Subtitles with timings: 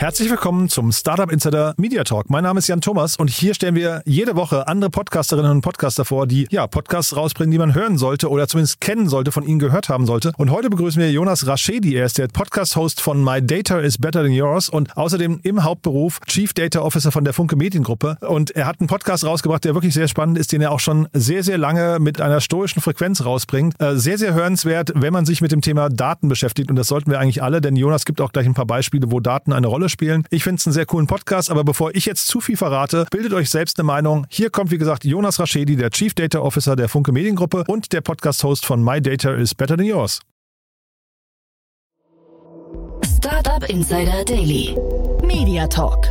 [0.00, 2.30] Herzlich willkommen zum Startup Insider Media Talk.
[2.30, 6.04] Mein Name ist Jan Thomas und hier stellen wir jede Woche andere Podcasterinnen und Podcaster
[6.04, 9.58] vor, die ja Podcasts rausbringen, die man hören sollte oder zumindest kennen sollte, von ihnen
[9.58, 10.30] gehört haben sollte.
[10.36, 11.96] Und heute begrüßen wir Jonas Raschedi.
[11.96, 16.20] Er ist der Podcast-Host von My Data is Better Than Yours und außerdem im Hauptberuf
[16.28, 18.18] Chief Data Officer von der Funke Mediengruppe.
[18.20, 21.08] Und er hat einen Podcast rausgebracht, der wirklich sehr spannend ist, den er auch schon
[21.12, 23.74] sehr, sehr lange mit einer stoischen Frequenz rausbringt.
[23.80, 26.70] Äh, sehr, sehr hörenswert, wenn man sich mit dem Thema Daten beschäftigt.
[26.70, 29.18] Und das sollten wir eigentlich alle, denn Jonas gibt auch gleich ein paar Beispiele, wo
[29.18, 30.24] Daten eine Rolle spielen.
[30.30, 33.32] Ich finde es einen sehr coolen Podcast, aber bevor ich jetzt zu viel verrate, bildet
[33.32, 34.26] euch selbst eine Meinung.
[34.30, 38.00] Hier kommt, wie gesagt, Jonas Raschedi, der Chief Data Officer der Funke Mediengruppe und der
[38.00, 40.20] Podcast-Host von My Data is Better Than Yours.
[43.04, 44.76] Startup Insider Daily.
[45.22, 46.06] Media Talk.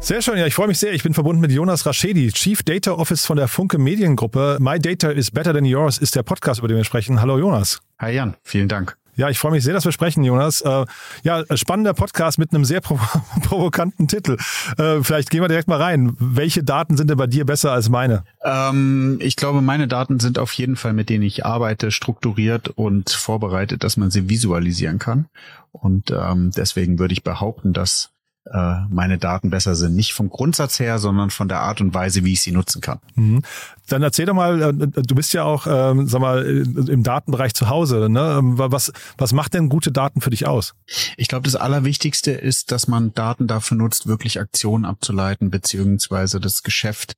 [0.00, 0.92] Sehr schön, ja, ich freue mich sehr.
[0.92, 4.58] Ich bin verbunden mit Jonas Raschedi, Chief Data Office von der Funke Mediengruppe.
[4.60, 7.20] My Data is Better Than Yours ist der Podcast, über den wir sprechen.
[7.20, 7.80] Hallo Jonas.
[8.00, 8.96] Hi Jan, vielen Dank.
[9.14, 10.62] Ja, ich freue mich sehr, dass wir sprechen, Jonas.
[10.62, 10.86] Äh,
[11.22, 13.04] ja, spannender Podcast mit einem sehr provo
[13.42, 14.38] provokanten Titel.
[14.78, 16.16] Äh, vielleicht gehen wir direkt mal rein.
[16.18, 18.24] Welche Daten sind denn bei dir besser als meine?
[18.42, 23.10] Ähm, ich glaube, meine Daten sind auf jeden Fall, mit denen ich arbeite, strukturiert und
[23.10, 25.26] vorbereitet, dass man sie visualisieren kann.
[25.72, 28.10] Und ähm, deswegen würde ich behaupten, dass
[28.50, 29.94] äh, meine Daten besser sind.
[29.94, 32.98] Nicht vom Grundsatz her, sondern von der Art und Weise, wie ich sie nutzen kann.
[33.14, 33.42] Mhm.
[33.88, 37.68] Dann erzähl doch mal, äh, du bist ja auch, ähm, sag mal, im Datenbereich zu
[37.68, 38.08] Hause.
[38.08, 38.36] Ne?
[38.38, 40.74] Ähm, was, was macht denn gute Daten für dich aus?
[41.16, 46.62] Ich glaube, das Allerwichtigste ist, dass man Daten dafür nutzt, wirklich Aktionen abzuleiten, beziehungsweise das
[46.62, 47.14] Geschäft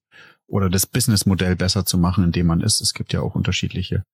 [0.47, 2.83] oder das Businessmodell besser zu machen, in dem man ist.
[2.83, 4.05] Es gibt ja auch unterschiedliche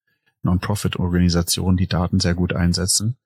[0.43, 3.17] Non-Profit-Organisationen, die Daten sehr gut einsetzen.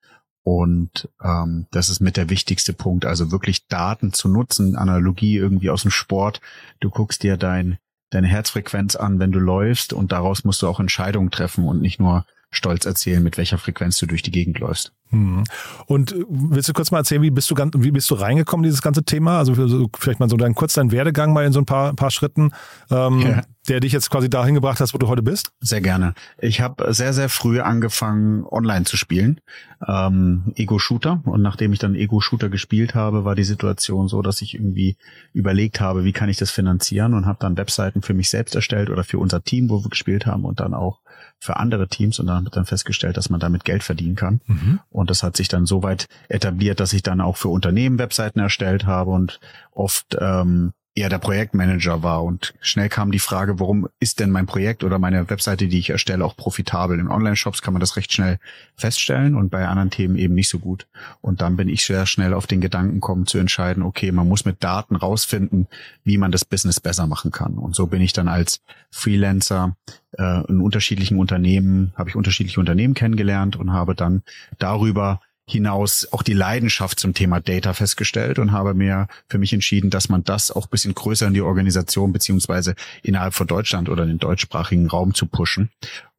[0.45, 5.71] Und ähm, das ist mit der wichtigste Punkt, also wirklich Daten zu nutzen, Analogie irgendwie
[5.71, 6.39] aus dem Sport.
[6.79, 7.79] Du guckst dir dein,
[8.11, 11.99] deine Herzfrequenz an, wenn du läufst und daraus musst du auch Entscheidungen treffen und nicht
[11.99, 14.93] nur stolz erzählen, mit welcher Frequenz du durch die Gegend läufst.
[15.09, 15.43] Hm.
[15.85, 18.63] Und äh, willst du kurz mal erzählen, wie bist du ganz, wie bist du reingekommen
[18.63, 19.39] in dieses ganze Thema?
[19.39, 19.53] Also
[19.97, 22.51] vielleicht mal so dein kurz deinen Werdegang mal in so ein paar, paar Schritten.
[22.89, 25.51] Ähm, ja der dich jetzt quasi dahin gebracht hat, wo du heute bist?
[25.59, 26.13] Sehr gerne.
[26.39, 29.41] Ich habe sehr, sehr früh angefangen, online zu spielen.
[29.87, 31.21] Ähm, Ego-Shooter.
[31.25, 34.97] Und nachdem ich dann Ego-Shooter gespielt habe, war die Situation so, dass ich irgendwie
[35.33, 38.89] überlegt habe, wie kann ich das finanzieren und habe dann Webseiten für mich selbst erstellt
[38.89, 41.01] oder für unser Team, wo wir gespielt haben und dann auch
[41.39, 44.41] für andere Teams und dann habe dann festgestellt, dass man damit Geld verdienen kann.
[44.47, 44.79] Mhm.
[44.89, 48.39] Und das hat sich dann so weit etabliert, dass ich dann auch für Unternehmen Webseiten
[48.39, 49.39] erstellt habe und
[49.71, 54.45] oft ähm, eher der Projektmanager war und schnell kam die Frage, warum ist denn mein
[54.45, 56.99] Projekt oder meine Webseite, die ich erstelle, auch profitabel?
[56.99, 58.39] In Online-Shops kann man das recht schnell
[58.77, 60.87] feststellen und bei anderen Themen eben nicht so gut.
[61.19, 64.45] Und dann bin ich sehr schnell auf den Gedanken kommen zu entscheiden, okay, man muss
[64.45, 65.67] mit Daten rausfinden,
[66.05, 67.55] wie man das Business besser machen kann.
[67.55, 69.75] Und so bin ich dann als Freelancer
[70.17, 74.23] äh, in unterschiedlichen Unternehmen, habe ich unterschiedliche Unternehmen kennengelernt und habe dann
[74.59, 79.89] darüber hinaus auch die Leidenschaft zum Thema Data festgestellt und habe mir für mich entschieden,
[79.89, 84.09] dass man das auch bisschen größer in die Organisation beziehungsweise innerhalb von Deutschland oder in
[84.09, 85.69] den deutschsprachigen Raum zu pushen.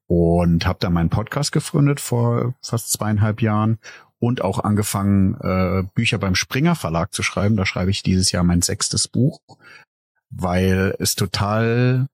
[0.08, 3.78] Und habe dann meinen Podcast gegründet vor fast zweieinhalb Jahren
[4.20, 7.56] und auch angefangen, äh, Bücher beim Springer Verlag zu schreiben.
[7.56, 9.40] Da schreibe ich dieses Jahr mein sechstes Buch,
[10.30, 12.06] weil es total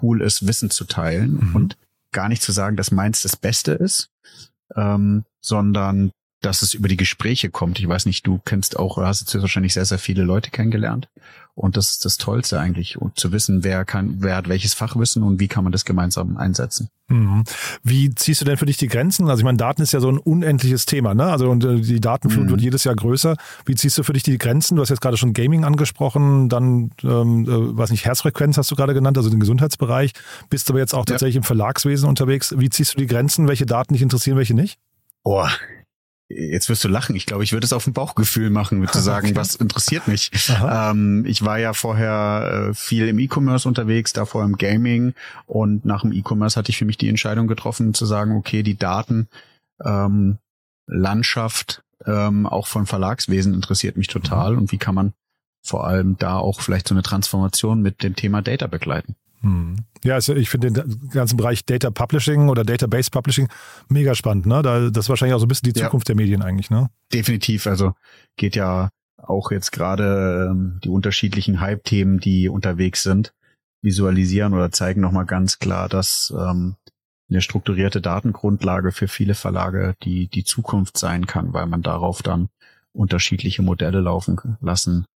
[0.00, 1.56] cool ist, Wissen zu teilen mhm.
[1.56, 1.78] und
[2.12, 4.10] gar nicht zu sagen, dass meins das Beste ist,
[4.76, 6.12] ähm, sondern
[6.42, 7.78] dass es über die Gespräche kommt.
[7.78, 11.08] Ich weiß nicht, du kennst auch, hast jetzt wahrscheinlich sehr, sehr viele Leute kennengelernt.
[11.54, 15.22] Und das ist das Tollste eigentlich, und zu wissen, wer kann, wer hat welches Fachwissen
[15.22, 16.88] und wie kann man das gemeinsam einsetzen.
[17.08, 17.44] Mhm.
[17.82, 19.28] Wie ziehst du denn für dich die Grenzen?
[19.28, 21.24] Also ich meine, Daten ist ja so ein unendliches Thema, ne?
[21.24, 22.50] Also und äh, die Datenflut mhm.
[22.52, 23.36] wird jedes Jahr größer.
[23.66, 24.76] Wie ziehst du für dich die Grenzen?
[24.76, 28.74] Du hast jetzt gerade schon Gaming angesprochen, dann, ähm, äh, weiß nicht, Herzfrequenz hast du
[28.74, 30.12] gerade genannt, also den Gesundheitsbereich.
[30.48, 31.40] Bist aber jetzt auch tatsächlich ja.
[31.40, 32.54] im Verlagswesen unterwegs.
[32.56, 33.46] Wie ziehst du die Grenzen?
[33.46, 34.78] Welche Daten dich interessieren, welche nicht?
[35.22, 35.46] Oh,
[36.34, 37.14] Jetzt wirst du lachen.
[37.16, 39.36] Ich glaube, ich würde es auf ein Bauchgefühl machen, mit zu sagen, okay.
[39.36, 40.30] was interessiert mich.
[40.62, 45.14] Ähm, ich war ja vorher äh, viel im E-Commerce unterwegs, davor im Gaming
[45.46, 48.76] und nach dem E-Commerce hatte ich für mich die Entscheidung getroffen, zu sagen, okay, die
[48.76, 49.28] Daten,
[49.84, 50.38] ähm,
[50.86, 54.58] Landschaft, ähm, auch von Verlagswesen interessiert mich total mhm.
[54.58, 55.12] und wie kann man
[55.62, 59.14] vor allem da auch vielleicht so eine Transformation mit dem Thema Data begleiten.
[59.42, 59.76] Hm.
[60.04, 63.48] Ja, also ich finde den ganzen Bereich Data Publishing oder Database Publishing
[63.88, 64.46] mega spannend.
[64.46, 64.62] Ne?
[64.62, 66.14] Da, das ist wahrscheinlich auch so ein bisschen die Zukunft ja.
[66.14, 66.70] der Medien eigentlich.
[66.70, 66.88] Ne?
[67.12, 67.66] Definitiv.
[67.66, 67.94] Also
[68.36, 73.32] geht ja auch jetzt gerade ähm, die unterschiedlichen Hype-Themen, die unterwegs sind,
[73.82, 76.76] visualisieren oder zeigen nochmal ganz klar, dass ähm,
[77.28, 82.48] eine strukturierte Datengrundlage für viele Verlage die, die Zukunft sein kann, weil man darauf dann
[82.92, 85.06] unterschiedliche Modelle laufen lassen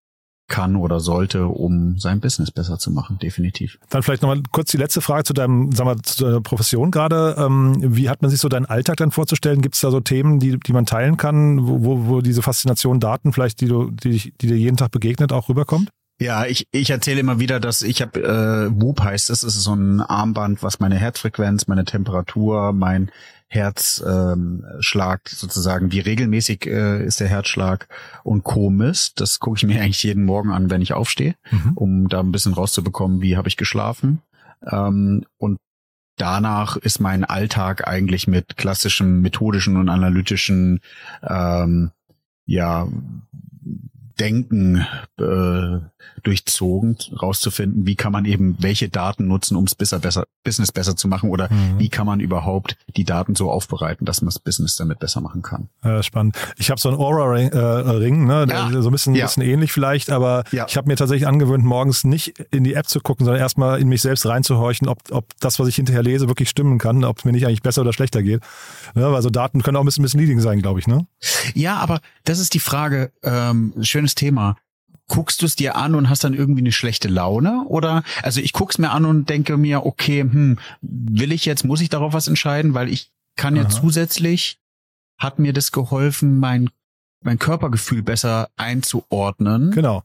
[0.48, 3.78] kann oder sollte, um sein Business besser zu machen, definitiv.
[3.90, 7.36] Dann vielleicht nochmal kurz die letzte Frage zu deinem, sagen wir, zu deiner Profession gerade.
[7.38, 9.60] Ähm, wie hat man sich so deinen Alltag dann vorzustellen?
[9.60, 13.32] Gibt es da so Themen, die, die man teilen kann, wo, wo diese Faszination Daten
[13.32, 15.90] vielleicht, die du, die, die dir jeden Tag begegnet, auch rüberkommt?
[16.18, 19.64] Ja, ich, ich erzähle immer wieder, dass ich habe äh, Whoop heißt es, es ist
[19.64, 23.10] so ein Armband, was meine Herzfrequenz, meine Temperatur, mein
[23.48, 27.88] Herzschlag ähm, sozusagen, wie regelmäßig äh, ist der Herzschlag
[28.24, 28.70] und Co.
[28.70, 29.20] misst.
[29.20, 31.72] Das gucke ich mir eigentlich jeden Morgen an, wenn ich aufstehe, mhm.
[31.74, 34.22] um da ein bisschen rauszubekommen, wie habe ich geschlafen.
[34.66, 35.58] Ähm, und
[36.16, 40.80] danach ist mein Alltag eigentlich mit klassischen methodischen und analytischen
[41.22, 41.90] ähm,
[42.46, 42.88] ja
[44.18, 44.86] Denken
[45.18, 45.78] äh,
[46.22, 50.96] durchzogen, rauszufinden, wie kann man eben welche Daten nutzen, um es besser, besser, Business besser
[50.96, 51.78] zu machen oder mhm.
[51.78, 55.42] wie kann man überhaupt die Daten so aufbereiten, dass man das Business damit besser machen
[55.42, 55.68] kann.
[55.84, 56.36] Ja, spannend.
[56.56, 58.46] Ich habe so einen Aura-Ring, äh, Ring, ne?
[58.48, 58.70] Ja.
[58.82, 59.26] so ein bisschen, ja.
[59.26, 60.66] bisschen ähnlich vielleicht, aber ja.
[60.68, 63.88] ich habe mir tatsächlich angewöhnt, morgens nicht in die App zu gucken, sondern erstmal in
[63.88, 67.24] mich selbst reinzuhorchen, ob, ob das, was ich hinterher lese, wirklich stimmen kann, ob es
[67.24, 68.42] mir nicht eigentlich besser oder schlechter geht.
[68.94, 70.86] Ja, also Daten können auch ein bisschen, bisschen leading sein, glaube ich.
[70.86, 71.06] Ne?
[71.54, 73.74] Ja, aber das ist die Frage, ähm,
[74.06, 74.56] schönes Thema
[75.08, 77.64] guckst du es dir an und hast dann irgendwie eine schlechte Laune?
[77.68, 81.80] Oder, also ich guck's mir an und denke mir, okay, hm, will ich jetzt, muss
[81.80, 82.74] ich darauf was entscheiden?
[82.74, 83.68] Weil ich kann ja Aha.
[83.68, 84.58] zusätzlich,
[85.16, 86.70] hat mir das geholfen, mein,
[87.22, 89.70] mein Körpergefühl besser einzuordnen.
[89.70, 90.02] Genau.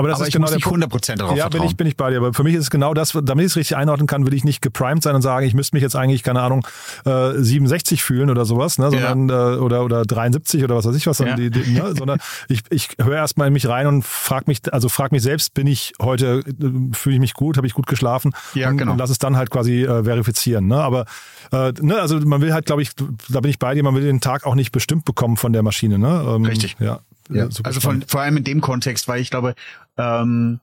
[0.00, 0.84] Aber das aber ist genau der Punkt.
[0.84, 2.16] 100% darauf ja, bin ich, bin ich bei dir.
[2.16, 4.44] Aber für mich ist es genau das, damit ich es richtig einordnen kann, will ich
[4.44, 6.66] nicht geprimed sein und sagen, ich müsste mich jetzt eigentlich, keine Ahnung,
[7.04, 8.90] äh, 67 fühlen oder sowas, ne?
[8.90, 9.54] sondern ja.
[9.54, 11.36] äh, oder, oder 73 oder was weiß ich was, ja.
[11.36, 11.94] die, die, ne?
[11.98, 12.18] sondern
[12.48, 15.66] ich, ich höre erstmal in mich rein und frage mich, also frage mich selbst, bin
[15.66, 18.92] ich heute, äh, fühle ich mich gut, habe ich gut geschlafen ja, und, genau.
[18.92, 20.66] und lass es dann halt quasi äh, verifizieren.
[20.66, 20.76] Ne?
[20.76, 21.04] Aber
[21.52, 22.92] äh, ne, also man will halt, glaube ich,
[23.28, 25.62] da bin ich bei dir, man will den Tag auch nicht bestimmt bekommen von der
[25.62, 25.98] Maschine.
[25.98, 26.24] Ne?
[26.26, 26.76] Ähm, Richtig.
[26.78, 27.00] Ja.
[27.30, 27.48] Ja.
[27.62, 29.54] Also von, vor allem in dem Kontext, weil ich glaube,
[29.96, 30.60] ähm,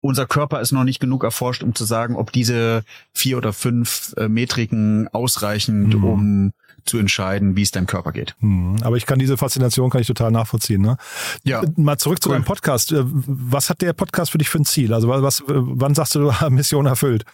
[0.00, 4.14] unser Körper ist noch nicht genug erforscht, um zu sagen, ob diese vier oder fünf
[4.16, 6.04] äh, Metriken ausreichend, mhm.
[6.04, 6.52] um
[6.84, 8.34] zu entscheiden, wie es deinem Körper geht.
[8.40, 10.80] Hm, aber ich kann diese Faszination kann ich total nachvollziehen.
[10.80, 10.96] Ne?
[11.44, 11.62] Ja.
[11.76, 12.22] Mal zurück cool.
[12.22, 12.92] zu deinem Podcast.
[12.92, 14.92] Äh, was hat der Podcast für dich für ein Ziel?
[14.94, 17.24] Also was, wann sagst du, du Mission erfüllt?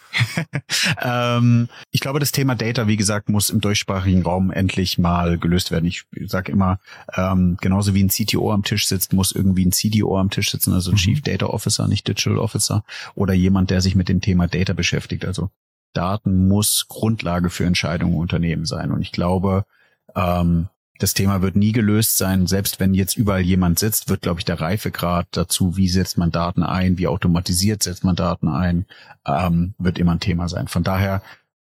[1.01, 5.71] ähm, ich glaube, das Thema Data, wie gesagt, muss im deutschsprachigen Raum endlich mal gelöst
[5.71, 5.85] werden.
[5.85, 6.79] Ich sage immer,
[7.15, 10.73] ähm, genauso wie ein CTO am Tisch sitzt, muss irgendwie ein CDO am Tisch sitzen,
[10.73, 10.97] also ein mhm.
[10.97, 12.56] Chief Data Officer, nicht Digital Officer,
[13.15, 15.25] oder jemand, der sich mit dem Thema Data beschäftigt.
[15.25, 15.49] Also
[15.93, 18.91] Daten muss Grundlage für Entscheidungen Unternehmen sein.
[18.91, 19.65] Und ich glaube,
[20.15, 20.69] ähm,
[20.99, 22.47] das Thema wird nie gelöst sein.
[22.47, 26.31] Selbst wenn jetzt überall jemand sitzt, wird, glaube ich, der Reifegrad dazu, wie setzt man
[26.31, 28.85] Daten ein, wie automatisiert setzt man Daten ein,
[29.25, 30.67] ähm, wird immer ein Thema sein.
[30.67, 31.21] Von daher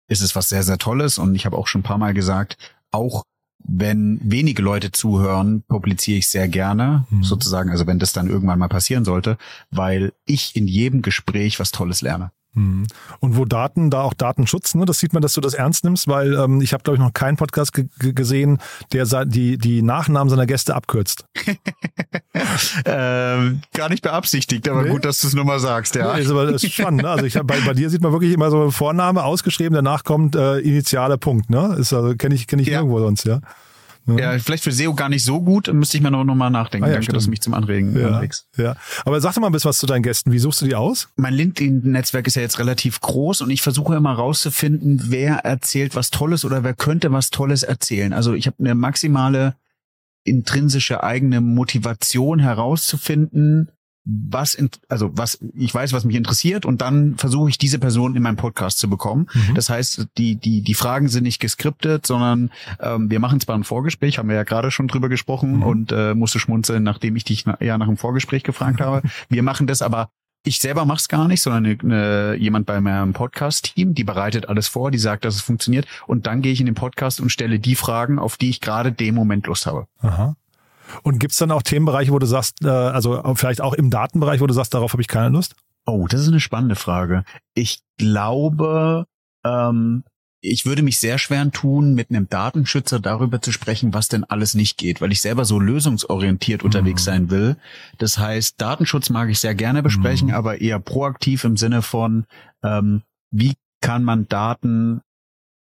[0.07, 1.17] ist es was sehr, sehr Tolles.
[1.17, 2.57] Und ich habe auch schon ein paar Mal gesagt,
[2.91, 3.23] auch
[3.63, 7.24] wenn wenige Leute zuhören, publiziere ich sehr gerne, mhm.
[7.24, 9.38] sozusagen, also wenn das dann irgendwann mal passieren sollte,
[9.71, 12.31] weil ich in jedem Gespräch was Tolles lerne.
[12.55, 12.85] Mhm.
[13.19, 16.07] Und wo Daten, da auch Datenschutz, ne, das sieht man, dass du das ernst nimmst,
[16.07, 18.59] weil ähm, ich habe, glaube ich, noch keinen Podcast gesehen,
[18.91, 21.25] der die, die Nachnamen seiner Gäste abkürzt.
[22.85, 24.89] ähm, gar nicht beabsichtigt, aber nee?
[24.89, 26.13] gut, dass du es nur mal sagst, ja.
[26.13, 27.03] Nee, ist aber das ist spannend.
[27.03, 27.09] Ne?
[27.09, 30.36] Also ich hab, bei, bei dir sieht man wirklich immer so Vorname ausgeschrieben, danach kommt
[30.36, 31.75] äh, initiale Punkt, ne?
[31.79, 32.81] Ist also kenne ich kenne ich ja.
[32.81, 33.39] nirgendwo sonst, ja.
[34.05, 34.38] Ja.
[34.38, 36.86] vielleicht für SEO gar nicht so gut, müsste ich mir noch, noch mal nachdenken.
[36.86, 37.17] Ah, ja, Danke, stimmt.
[37.17, 38.48] dass du mich zum Anregen ja, anregst.
[38.57, 40.31] Ja, aber sag doch mal ein bisschen was zu deinen Gästen.
[40.31, 41.10] Wie suchst du die aus?
[41.15, 46.10] Mein LinkedIn-Netzwerk ist ja jetzt relativ groß und ich versuche immer rauszufinden, wer erzählt was
[46.10, 48.12] Tolles oder wer könnte was Tolles erzählen.
[48.13, 49.55] Also ich habe eine maximale
[50.25, 53.72] intrinsische eigene Motivation herauszufinden,
[54.05, 58.15] was, in, also was, ich weiß, was mich interessiert und dann versuche ich diese Person
[58.15, 59.27] in meinem Podcast zu bekommen.
[59.33, 59.55] Mhm.
[59.55, 63.63] Das heißt, die, die, die Fragen sind nicht geskriptet, sondern ähm, wir machen zwar ein
[63.63, 65.63] Vorgespräch, haben wir ja gerade schon drüber gesprochen mhm.
[65.63, 69.01] und äh, musste schmunzeln, nachdem ich dich na, ja nach dem Vorgespräch gefragt habe.
[69.29, 70.10] Wir machen das aber
[70.45, 74.67] ich selber mach's gar nicht, sondern eine, eine, jemand bei meinem Podcast-Team, die bereitet alles
[74.67, 75.88] vor, die sagt, dass es funktioniert.
[76.05, 78.91] Und dann gehe ich in den Podcast und stelle die Fragen, auf die ich gerade
[78.91, 79.88] dem Moment Lust habe.
[80.00, 80.36] Aha.
[81.03, 84.47] Und gibt's dann auch Themenbereiche, wo du sagst, äh, also vielleicht auch im Datenbereich, wo
[84.47, 85.55] du sagst, darauf habe ich keine Lust?
[85.85, 87.23] Oh, das ist eine spannende Frage.
[87.53, 89.05] Ich glaube,
[89.43, 90.03] ähm,
[90.43, 94.55] ich würde mich sehr schwer tun, mit einem Datenschützer darüber zu sprechen, was denn alles
[94.55, 96.67] nicht geht, weil ich selber so lösungsorientiert mhm.
[96.67, 97.55] unterwegs sein will.
[97.97, 100.33] Das heißt, Datenschutz mag ich sehr gerne besprechen, mhm.
[100.33, 102.25] aber eher proaktiv im Sinne von,
[102.61, 105.01] ähm, wie kann man Daten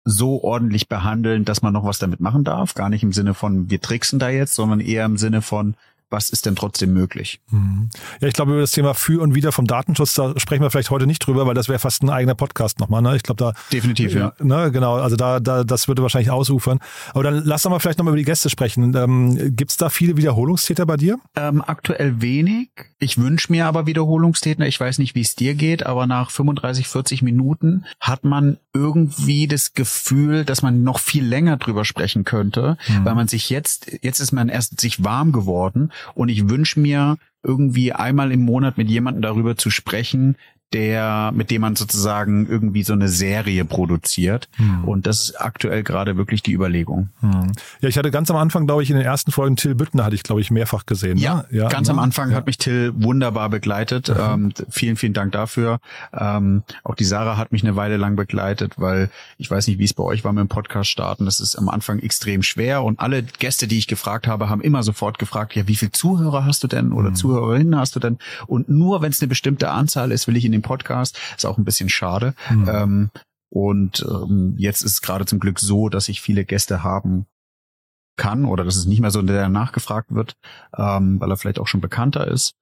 [0.04, 2.74] so ordentlich behandeln, dass man noch was damit machen darf.
[2.74, 5.74] Gar nicht im Sinne von, wir tricksen da jetzt, sondern eher im Sinne von,
[6.10, 7.40] was ist denn trotzdem möglich?
[7.50, 7.88] Mhm.
[8.20, 10.90] Ja, ich glaube, über das Thema Für und Wider vom Datenschutz, da sprechen wir vielleicht
[10.90, 13.00] heute nicht drüber, weil das wäre fast ein eigener Podcast nochmal.
[13.02, 13.16] Ne?
[13.16, 13.52] Ich glaube, da.
[13.72, 14.32] Definitiv, ja.
[14.40, 16.80] Ne, genau, also da, da, das würde wahrscheinlich ausufern.
[17.14, 18.94] Aber dann lass doch mal vielleicht nochmal über die Gäste sprechen.
[18.94, 21.18] Ähm, Gibt es da viele Wiederholungstäter bei dir?
[21.36, 22.70] Ähm, aktuell wenig.
[22.98, 24.66] Ich wünsche mir aber Wiederholungstäter.
[24.66, 29.46] Ich weiß nicht, wie es dir geht, aber nach 35, 40 Minuten hat man irgendwie
[29.46, 33.04] das Gefühl, dass man noch viel länger drüber sprechen könnte, mhm.
[33.04, 37.16] weil man sich jetzt, jetzt ist man erst sich warm geworden und ich wünsche mir
[37.42, 40.36] irgendwie einmal im Monat mit jemandem darüber zu sprechen,
[40.72, 44.48] der, mit dem man sozusagen irgendwie so eine Serie produziert.
[44.56, 44.84] Hm.
[44.84, 47.08] Und das ist aktuell gerade wirklich die Überlegung.
[47.20, 47.52] Hm.
[47.80, 50.14] Ja, ich hatte ganz am Anfang, glaube ich, in den ersten Folgen Till Büttner hatte
[50.14, 51.18] ich, glaube ich, mehrfach gesehen.
[51.18, 51.58] Ja, ne?
[51.58, 51.94] ja ganz ne?
[51.94, 52.36] am Anfang ja.
[52.36, 54.08] hat mich Till wunderbar begleitet.
[54.08, 54.14] Mhm.
[54.20, 55.80] Ähm, vielen, vielen Dank dafür.
[56.12, 59.84] Ähm, auch die Sarah hat mich eine Weile lang begleitet, weil ich weiß nicht, wie
[59.84, 61.24] es bei euch war mit dem Podcast starten.
[61.24, 64.82] Das ist am Anfang extrem schwer und alle Gäste, die ich gefragt habe, haben immer
[64.84, 67.14] sofort gefragt, ja, wie viel Zuhörer hast du denn oder mhm.
[67.16, 68.18] Zuhörerinnen hast du denn?
[68.46, 71.18] Und nur wenn es eine bestimmte Anzahl ist, will ich in den dem Podcast.
[71.36, 72.34] Ist auch ein bisschen schade.
[72.50, 72.68] Mhm.
[72.68, 73.10] Ähm,
[73.50, 77.26] und ähm, jetzt ist es gerade zum Glück so, dass ich viele Gäste haben
[78.16, 80.34] kann oder dass es nicht mehr so der nachgefragt wird,
[80.76, 82.54] ähm, weil er vielleicht auch schon bekannter ist.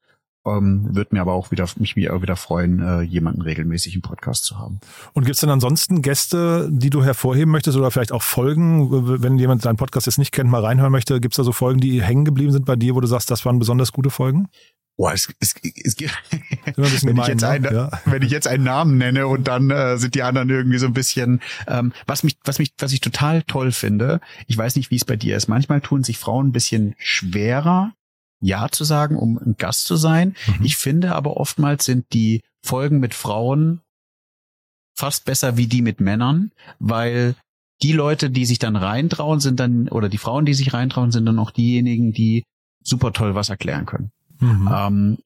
[0.46, 4.44] Ähm, wird mir aber auch wieder mich wieder, wieder freuen, äh, jemanden regelmäßig im Podcast
[4.44, 4.78] zu haben.
[5.12, 9.36] Und gibt es denn ansonsten Gäste, die du hervorheben möchtest oder vielleicht auch Folgen, wenn
[9.36, 12.02] jemand deinen Podcast jetzt nicht kennt, mal reinhören möchte, gibt es da so Folgen, die
[12.02, 14.48] hängen geblieben sind bei dir, wo du sagst, das waren besonders gute Folgen?
[14.98, 15.96] Boah, es, es, es, es
[16.76, 17.48] wenn, gemein, ich jetzt ne?
[17.48, 17.90] einen, ja.
[18.04, 20.92] wenn ich jetzt einen Namen nenne und dann äh, sind die anderen irgendwie so ein
[20.92, 24.96] bisschen, ähm, was mich, was mich, was ich total toll finde, ich weiß nicht, wie
[24.96, 25.46] es bei dir ist.
[25.46, 27.94] Manchmal tun sich Frauen ein bisschen schwerer,
[28.40, 30.34] Ja zu sagen, um ein Gast zu sein.
[30.58, 30.64] Mhm.
[30.64, 33.82] Ich finde aber oftmals sind die Folgen mit Frauen
[34.96, 36.50] fast besser wie die mit Männern,
[36.80, 37.36] weil
[37.82, 41.24] die Leute, die sich dann reintrauen, sind dann, oder die Frauen, die sich reintrauen, sind
[41.24, 42.42] dann auch diejenigen, die
[42.82, 44.10] super toll was erklären können.
[44.40, 44.68] Mhm.
[44.72, 45.18] Ähm,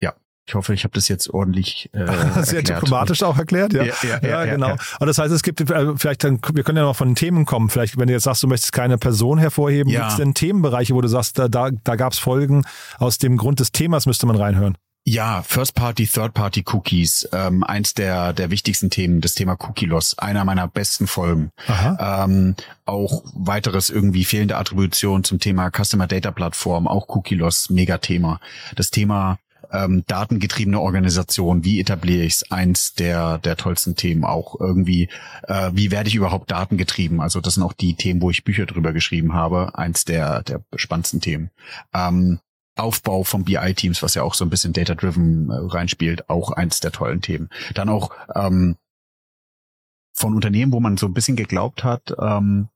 [0.00, 0.14] ja,
[0.46, 2.06] ich hoffe, ich habe das jetzt ordentlich äh,
[2.42, 2.82] sehr erklärt.
[2.82, 3.84] diplomatisch auch erklärt, ja.
[3.84, 4.76] Ja, ja, ja, ja genau.
[4.96, 7.68] Aber das heißt, es gibt äh, vielleicht dann, wir können ja noch von Themen kommen.
[7.68, 11.00] Vielleicht, wenn du jetzt sagst, du möchtest keine Person hervorheben, gibt es denn Themenbereiche, wo
[11.00, 12.64] du sagst, da, da, da gab es Folgen
[12.98, 14.76] aus dem Grund des Themas müsste man reinhören?
[15.08, 19.86] Ja, First Party, Third Party Cookies, ähm, eins der der wichtigsten Themen, das Thema Cookie
[19.86, 21.52] Loss, einer meiner besten Folgen.
[22.00, 28.40] Ähm, auch weiteres irgendwie fehlende Attribution zum Thema Customer Data Plattform, auch Cookie Loss, Megathema.
[28.74, 29.38] Das Thema
[29.70, 32.50] ähm, datengetriebene Organisation, wie etabliere ich es?
[32.50, 35.08] Eins der der tollsten Themen auch irgendwie.
[35.46, 37.20] Äh, wie werde ich überhaupt datengetrieben?
[37.20, 39.78] Also das sind auch die Themen, wo ich Bücher drüber geschrieben habe.
[39.78, 41.50] Eins der der spannendsten Themen.
[41.94, 42.40] Ähm,
[42.76, 46.92] Aufbau von BI-Teams, was ja auch so ein bisschen data-driven äh, reinspielt, auch eins der
[46.92, 47.48] tollen Themen.
[47.74, 48.76] Dann auch ähm,
[50.12, 52.68] von Unternehmen, wo man so ein bisschen geglaubt hat, ähm,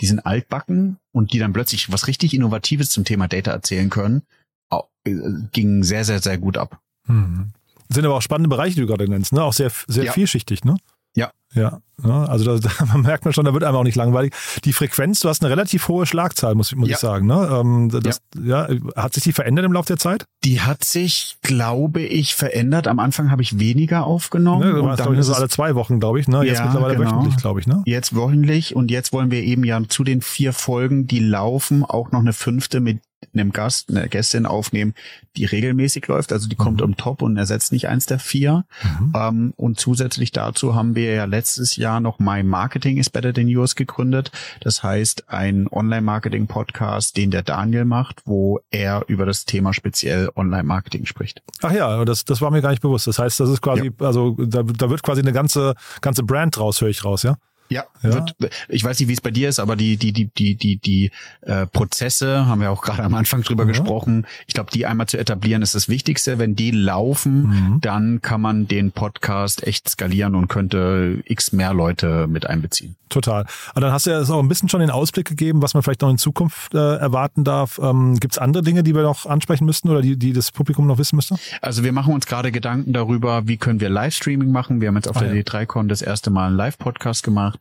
[0.00, 4.22] die sind altbacken und die dann plötzlich was richtig Innovatives zum Thema Data erzählen können,
[4.70, 5.16] auch, äh,
[5.52, 6.80] ging sehr, sehr, sehr gut ab.
[7.06, 7.52] Hm.
[7.88, 9.42] Sind aber auch spannende Bereiche, die du gerade nennst, ne?
[9.42, 10.12] Auch sehr, sehr ja.
[10.12, 10.76] vielschichtig, ne?
[11.16, 11.32] Ja.
[11.54, 14.32] Ja, also da, da merkt man schon, da wird einem auch nicht langweilig.
[14.64, 16.94] Die Frequenz, du hast eine relativ hohe Schlagzahl, muss, muss ja.
[16.94, 17.26] ich sagen.
[17.26, 17.48] Ne?
[17.52, 18.70] Ähm, das, ja.
[18.70, 18.78] ja.
[18.96, 20.24] Hat sich die verändert im Laufe der Zeit?
[20.44, 22.86] Die hat sich, glaube ich, verändert.
[22.86, 24.72] Am Anfang habe ich weniger aufgenommen.
[24.72, 26.28] Ne, und dann ist so alle zwei Wochen, glaube ich.
[26.28, 26.44] Ne?
[26.44, 27.10] Jetzt ja, mittlerweile genau.
[27.10, 27.66] wöchentlich, glaube ich.
[27.66, 27.82] Ne?
[27.86, 32.12] Jetzt wöchentlich und jetzt wollen wir eben ja zu den vier Folgen, die laufen, auch
[32.12, 33.00] noch eine fünfte mit
[33.34, 34.94] einem Gast, eine Gästin aufnehmen,
[35.36, 36.32] die regelmäßig läuft.
[36.32, 36.60] Also die mhm.
[36.60, 38.64] kommt um Top und ersetzt nicht eins der vier.
[38.82, 39.12] Mhm.
[39.14, 41.37] Ähm, und zusätzlich dazu haben wir ja letztes
[41.76, 44.30] Jahr noch My Marketing is Better Than Yours gegründet.
[44.60, 51.06] Das heißt, ein Online-Marketing-Podcast, den der Daniel macht, wo er über das Thema speziell Online-Marketing
[51.06, 51.42] spricht.
[51.62, 53.06] Ach ja, das, das war mir gar nicht bewusst.
[53.06, 54.06] Das heißt, das ist quasi, ja.
[54.06, 57.36] also da, da wird quasi eine ganze, ganze Brand draus, höre ich raus, ja?
[57.70, 58.14] Ja, ja.
[58.14, 58.36] Wird,
[58.68, 61.10] ich weiß nicht, wie es bei dir ist, aber die die die die die die
[61.42, 63.68] äh, Prozesse haben wir auch gerade am Anfang drüber mhm.
[63.68, 64.26] gesprochen.
[64.46, 66.38] Ich glaube, die einmal zu etablieren ist das Wichtigste.
[66.38, 67.80] Wenn die laufen, mhm.
[67.80, 72.96] dann kann man den Podcast echt skalieren und könnte x mehr Leute mit einbeziehen.
[73.08, 73.46] Total.
[73.70, 76.02] Aber dann hast du ja auch ein bisschen schon den Ausblick gegeben, was man vielleicht
[76.02, 77.78] noch in Zukunft äh, erwarten darf.
[77.82, 80.86] Ähm, Gibt es andere Dinge, die wir noch ansprechen müssten oder die, die das Publikum
[80.86, 81.36] noch wissen müsste?
[81.62, 84.80] Also wir machen uns gerade Gedanken darüber, wie können wir Livestreaming machen.
[84.80, 85.42] Wir haben jetzt auf ah, der ja.
[85.42, 87.57] D3Con das erste Mal einen Live-Podcast gemacht.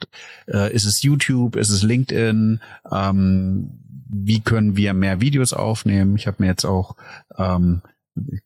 [0.48, 1.56] Äh, ist es YouTube?
[1.56, 2.60] Ist es LinkedIn?
[2.92, 3.70] Ähm,
[4.10, 6.16] wie können wir mehr Videos aufnehmen?
[6.16, 6.96] Ich habe mir jetzt auch
[7.38, 7.82] ähm,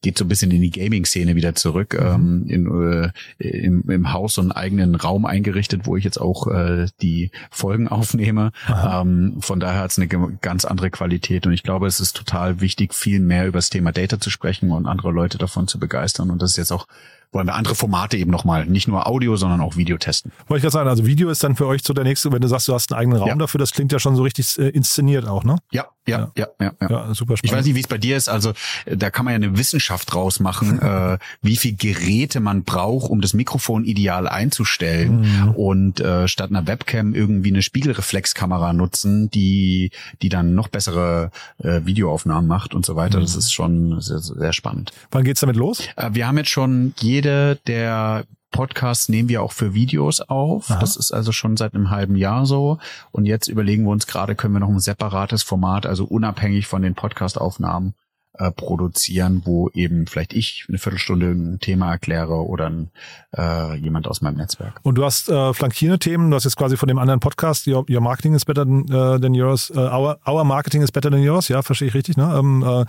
[0.02, 2.06] geht so ein bisschen in die Gaming-Szene wieder zurück, mhm.
[2.08, 6.48] ähm, in, äh, im, im Haus so einen eigenen Raum eingerichtet, wo ich jetzt auch
[6.48, 8.52] äh, die Folgen aufnehme.
[8.68, 12.62] Ähm, von daher hat es eine ganz andere Qualität und ich glaube, es ist total
[12.62, 16.30] wichtig, viel mehr über das Thema Data zu sprechen und andere Leute davon zu begeistern
[16.30, 16.88] und das ist jetzt auch
[17.32, 20.32] wollen wir andere Formate eben nochmal, nicht nur Audio, sondern auch Video testen.
[20.48, 22.48] Wollte ich gerade sagen, also Video ist dann für euch so der nächste, wenn du
[22.48, 23.36] sagst, du hast einen eigenen Raum Ja.
[23.36, 25.56] dafür, das klingt ja schon so richtig äh, inszeniert auch, ne?
[25.72, 26.72] Ja, ja, ja, ja.
[26.82, 26.90] ja.
[26.90, 27.58] Ja, super Ich spannend.
[27.60, 28.28] weiß nicht, wie es bei dir ist.
[28.28, 28.52] Also
[28.86, 33.10] äh, da kann man ja eine Wissenschaft draus machen, äh, wie viel Geräte man braucht,
[33.10, 39.92] um das Mikrofon ideal einzustellen und äh, statt einer Webcam irgendwie eine Spiegelreflexkamera nutzen, die
[40.22, 43.20] die dann noch bessere äh, Videoaufnahmen macht und so weiter.
[43.20, 44.92] Das ist schon sehr, sehr spannend.
[45.12, 45.82] Wann geht's damit los?
[45.96, 50.70] Äh, wir haben jetzt schon jede der Podcasts nehmen wir auch für Videos auf.
[50.72, 50.80] Aha.
[50.80, 52.80] Das ist also schon seit einem halben Jahr so.
[53.12, 56.82] Und jetzt überlegen wir uns gerade, können wir noch ein separates Format, also unabhängig von
[56.82, 57.94] den Podcast-Aufnahmen,
[58.34, 62.90] äh, produzieren, wo eben vielleicht ich eine Viertelstunde ein Thema erkläre oder ein,
[63.38, 64.80] äh, jemand aus meinem Netzwerk.
[64.84, 67.86] Und du hast äh, flankierende Themen, du hast jetzt quasi von dem anderen Podcast, Your,
[67.90, 71.22] your Marketing is better than, äh, than yours, äh, our, our Marketing is better than
[71.22, 72.34] yours, ja, verstehe ich richtig, ne?
[72.38, 72.86] Ähm, äh,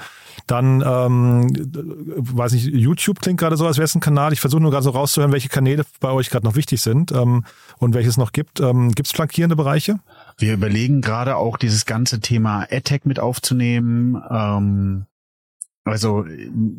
[0.47, 4.33] dann, ähm, äh, weiß nicht, YouTube klingt gerade so, als wäre es ein Kanal.
[4.33, 7.45] Ich versuche nur gerade so rauszuhören, welche Kanäle bei euch gerade noch wichtig sind ähm,
[7.79, 8.61] und welches noch gibt.
[8.61, 9.99] Ähm, Gibt es flankierende Bereiche?
[10.39, 14.23] Wir überlegen gerade auch dieses ganze Thema AdTech mit aufzunehmen.
[14.31, 15.07] Ähm,
[15.85, 16.25] also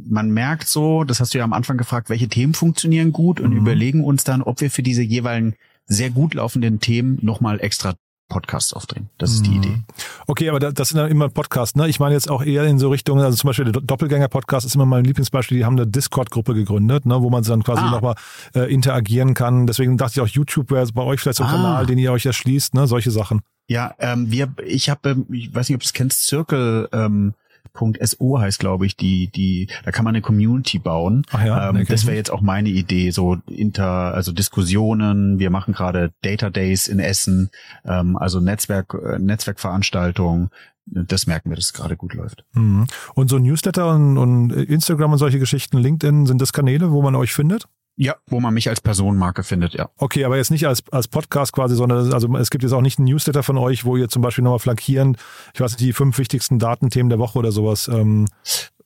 [0.10, 3.52] man merkt so, das hast du ja am Anfang gefragt, welche Themen funktionieren gut und
[3.52, 3.58] Mhm.
[3.58, 5.56] überlegen uns dann, ob wir für diese jeweiligen
[5.86, 7.94] sehr gut laufenden Themen nochmal extra
[8.30, 9.10] Podcasts aufdrehen.
[9.20, 9.58] Das ist die Mhm.
[9.58, 9.78] Idee.
[10.26, 11.88] Okay, aber da- das sind dann immer Podcasts, ne?
[11.90, 14.74] Ich meine jetzt auch eher in so Richtungen, also zum Beispiel der Do- Doppelgänger-Podcast ist
[14.76, 17.22] immer mein Lieblingsbeispiel, die haben eine Discord-Gruppe gegründet, ne?
[17.22, 17.92] wo man dann quasi Ah.
[17.92, 18.16] nochmal
[18.56, 19.68] äh, interagieren kann.
[19.68, 21.54] Deswegen dachte ich auch, YouTube wäre bei euch vielleicht so ein Ah.
[21.54, 22.88] Kanal, den ihr euch erschließt, ne?
[22.88, 23.42] Solche Sachen.
[23.68, 26.90] Ja, ähm, wir, ich habe, ähm, ich weiß nicht, ob du es kennst, Circle.
[26.92, 27.34] Ähm,
[27.74, 31.26] .so heißt, glaube ich, die, die, da kann man eine Community bauen.
[31.32, 35.40] Ach ja, ähm, das wäre jetzt auch meine Idee, so inter, also Diskussionen.
[35.40, 37.50] Wir machen gerade Data Days in Essen,
[37.86, 40.50] ähm, also Netzwerk, äh, Netzwerkveranstaltungen.
[40.86, 42.44] Das merken wir, dass es gerade gut läuft.
[42.54, 42.88] Mhm.
[43.14, 47.16] Und so Newsletter und, und Instagram und solche Geschichten, LinkedIn, sind das Kanäle, wo man
[47.16, 47.68] euch findet?
[47.96, 49.90] Ja, wo man mich als Personenmarke findet, ja.
[49.98, 52.98] Okay, aber jetzt nicht als, als Podcast quasi, sondern also es gibt jetzt auch nicht
[52.98, 55.18] einen Newsletter von euch, wo ihr zum Beispiel nochmal flankierend,
[55.54, 58.26] ich weiß nicht, die fünf wichtigsten Datenthemen der Woche oder sowas ähm,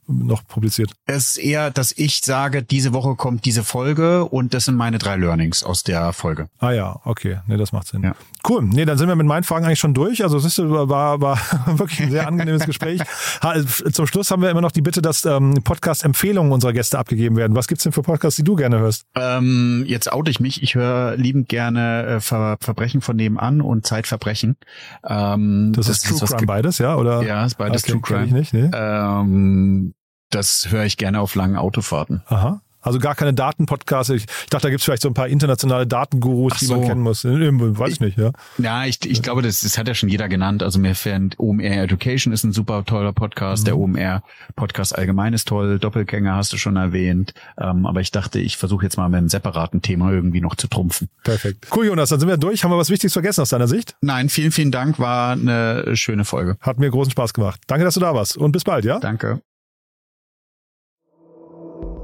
[0.08, 0.92] noch publiziert.
[1.06, 4.98] Es ist eher, dass ich sage, diese Woche kommt diese Folge und das sind meine
[4.98, 6.50] drei Learnings aus der Folge.
[6.60, 8.04] Ah ja, okay, nee, das macht Sinn.
[8.04, 8.16] Ja.
[8.48, 10.24] Cool, nee, dann sind wir mit meinen Fragen eigentlich schon durch.
[10.24, 11.38] Also siehst du, war, war
[11.78, 13.02] wirklich ein sehr angenehmes Gespräch.
[13.92, 17.56] Zum Schluss haben wir immer noch die Bitte, dass ähm, Podcast-Empfehlungen unserer Gäste abgegeben werden.
[17.56, 19.06] Was gibt's denn für Podcasts, die du gerne hörst?
[19.16, 20.64] Ähm, jetzt oute ich mich.
[20.64, 24.58] Ich höre liebend gerne äh, Ver Verbrechen von nebenan und Zeitverbrechen.
[25.08, 26.96] Ähm, Das, ist True Crime beides, ja?
[26.96, 27.22] Oder?
[27.24, 28.26] Ja, ist beides Okay, True Crime.
[28.26, 28.70] Ich nicht, nee.
[28.74, 29.94] Ähm,
[30.30, 32.22] das höre ich gerne auf langen Autofahrten.
[32.28, 32.62] Aha.
[32.88, 34.12] Also gar keine Datenpodcasts.
[34.12, 36.88] Ich, ich dachte, da gibt's vielleicht so ein paar internationale Datengurus, Ach die man so.
[36.88, 37.26] kennen muss.
[37.26, 38.32] Äh, Weiß ich nicht, ja.
[38.60, 40.64] Ja, ich, ich glaube, das, das hat ja schon jeder genannt.
[40.64, 43.68] Also mir fällt OMR Education ist ein super toller Podcast.
[43.68, 44.24] Der OMR
[44.56, 45.80] Podcast allgemein ist toll.
[45.80, 47.34] Doppelgänger hast du schon erwähnt.
[47.60, 50.68] Ähm, aber ich dachte, ich versuche jetzt mal mit einem separaten Thema irgendwie noch zu
[50.70, 51.10] trumpfen.
[51.24, 51.68] Perfekt.
[51.76, 52.64] Cool, Jonas, dann sind wir durch.
[52.64, 53.98] Haben wir was Wichtiges vergessen aus deiner Sicht?
[54.00, 54.98] Nein, vielen, vielen Dank.
[54.98, 56.56] War eine schöne Folge.
[56.62, 57.60] Hat mir großen Spaß gemacht.
[57.68, 59.00] Danke, dass du da warst und bis bald, ja?
[59.00, 59.42] Danke.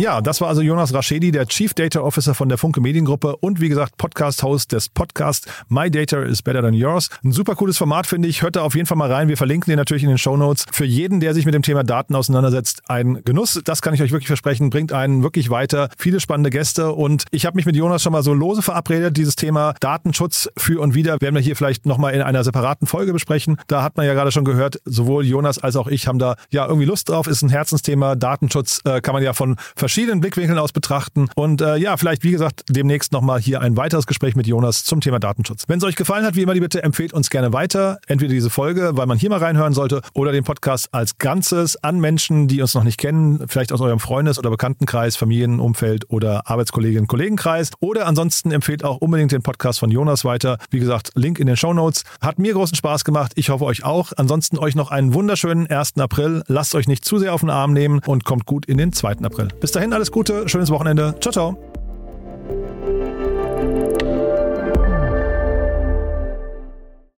[0.00, 3.60] Ja, das war also Jonas Raschedi, der Chief Data Officer von der Funke Mediengruppe und
[3.60, 7.10] wie gesagt Podcast-Host des Podcasts My Data is Better Than Yours.
[7.22, 8.40] Ein super cooles Format, finde ich.
[8.40, 9.28] Hört da auf jeden Fall mal rein.
[9.28, 10.64] Wir verlinken den natürlich in den Show Notes.
[10.72, 13.60] Für jeden, der sich mit dem Thema Daten auseinandersetzt, ein Genuss.
[13.62, 14.70] Das kann ich euch wirklich versprechen.
[14.70, 15.90] Bringt einen wirklich weiter.
[15.98, 19.18] Viele spannende Gäste und ich habe mich mit Jonas schon mal so lose verabredet.
[19.18, 23.12] Dieses Thema Datenschutz für und wieder werden wir hier vielleicht nochmal in einer separaten Folge
[23.12, 23.58] besprechen.
[23.66, 26.66] Da hat man ja gerade schon gehört, sowohl Jonas als auch ich haben da ja
[26.66, 27.26] irgendwie Lust drauf.
[27.26, 28.14] Ist ein Herzensthema.
[28.14, 29.89] Datenschutz äh, kann man ja von verschiedenen
[30.20, 31.28] Blickwinkeln aus betrachten.
[31.34, 35.00] Und äh, ja, vielleicht, wie gesagt, demnächst nochmal hier ein weiteres Gespräch mit Jonas zum
[35.00, 35.64] Thema Datenschutz.
[35.66, 37.98] Wenn es euch gefallen hat, wie immer die Bitte, empfehlt uns gerne weiter.
[38.06, 42.00] Entweder diese Folge, weil man hier mal reinhören sollte, oder den Podcast als Ganzes an
[42.00, 47.06] Menschen, die uns noch nicht kennen, vielleicht aus eurem Freundes- oder Bekanntenkreis, Familienumfeld oder Arbeitskolleginnen-
[47.06, 47.70] Kollegenkreis.
[47.80, 50.58] Oder ansonsten empfehlt auch unbedingt den Podcast von Jonas weiter.
[50.70, 52.04] Wie gesagt, Link in den Show Notes.
[52.20, 53.32] Hat mir großen Spaß gemacht.
[53.34, 54.12] Ich hoffe euch auch.
[54.16, 55.98] Ansonsten euch noch einen wunderschönen 1.
[55.98, 56.42] April.
[56.46, 59.18] Lasst euch nicht zu sehr auf den Arm nehmen und kommt gut in den 2.
[59.22, 59.48] April.
[59.60, 61.14] Bis dahin alles Gute, schönes Wochenende.
[61.20, 61.79] Ciao, ciao.